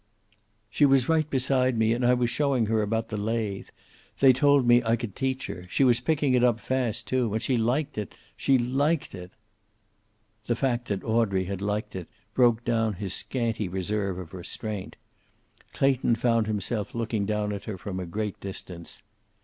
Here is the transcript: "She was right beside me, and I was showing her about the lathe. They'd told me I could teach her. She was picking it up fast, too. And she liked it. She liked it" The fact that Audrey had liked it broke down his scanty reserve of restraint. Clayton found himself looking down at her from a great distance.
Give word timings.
"She 0.71 0.83
was 0.83 1.07
right 1.07 1.29
beside 1.29 1.77
me, 1.77 1.93
and 1.93 2.03
I 2.03 2.15
was 2.15 2.31
showing 2.31 2.65
her 2.65 2.81
about 2.81 3.09
the 3.09 3.17
lathe. 3.17 3.67
They'd 4.19 4.35
told 4.35 4.65
me 4.65 4.81
I 4.83 4.95
could 4.95 5.15
teach 5.15 5.45
her. 5.45 5.67
She 5.69 5.83
was 5.83 5.99
picking 5.99 6.33
it 6.33 6.43
up 6.43 6.59
fast, 6.59 7.05
too. 7.05 7.31
And 7.33 7.39
she 7.39 7.55
liked 7.55 7.99
it. 7.99 8.15
She 8.35 8.57
liked 8.57 9.13
it" 9.13 9.29
The 10.47 10.55
fact 10.55 10.87
that 10.87 11.03
Audrey 11.03 11.43
had 11.43 11.61
liked 11.61 11.95
it 11.95 12.07
broke 12.33 12.65
down 12.65 12.93
his 12.93 13.13
scanty 13.13 13.67
reserve 13.67 14.17
of 14.17 14.33
restraint. 14.33 14.95
Clayton 15.71 16.15
found 16.15 16.47
himself 16.47 16.95
looking 16.95 17.27
down 17.27 17.53
at 17.53 17.65
her 17.65 17.77
from 17.77 17.99
a 17.99 18.07
great 18.07 18.39
distance. 18.39 19.03